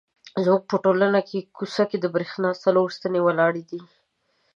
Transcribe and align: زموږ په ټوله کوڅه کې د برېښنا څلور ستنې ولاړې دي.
زموږ 0.43 0.61
په 0.69 0.75
ټوله 0.83 1.07
کوڅه 1.57 1.83
کې 1.89 1.97
د 1.99 2.05
برېښنا 2.15 2.49
څلور 2.63 2.87
ستنې 2.97 3.19
ولاړې 3.23 3.63
دي. 3.69 3.79